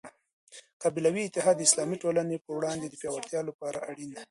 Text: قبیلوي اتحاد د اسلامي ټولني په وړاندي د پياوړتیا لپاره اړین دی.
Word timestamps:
قبیلوي 0.83 1.21
اتحاد 1.25 1.55
د 1.57 1.61
اسلامي 1.67 1.97
ټولني 2.03 2.37
په 2.45 2.49
وړاندي 2.57 2.87
د 2.89 2.95
پياوړتیا 3.01 3.41
لپاره 3.49 3.77
اړین 3.89 4.09
دی. 4.11 4.19